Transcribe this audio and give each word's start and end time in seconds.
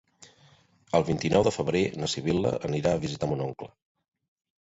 El 0.99 1.03
vint-i-nou 1.09 1.43
de 1.47 1.53
febrer 1.55 1.81
na 2.03 2.09
Sibil·la 2.13 2.53
anirà 2.71 2.95
a 2.95 3.03
visitar 3.05 3.31
mon 3.35 3.45
oncle. 3.47 3.69